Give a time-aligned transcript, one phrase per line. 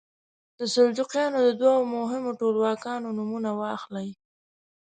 [0.59, 4.09] د سلجوقیانو د دوو مهمو ټولواکانو نومونه واخلئ.